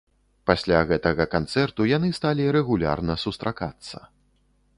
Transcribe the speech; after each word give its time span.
Пасля 0.49 0.79
гэтага 0.91 1.27
канцэрту 1.35 1.81
яны 1.91 2.09
сталі 2.19 2.49
рэгулярна 2.57 3.21
сустракацца. 3.27 3.97